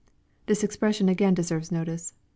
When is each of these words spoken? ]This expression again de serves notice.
]This 0.47 0.63
expression 0.63 1.07
again 1.09 1.35
de 1.35 1.43
serves 1.43 1.71
notice. 1.71 2.15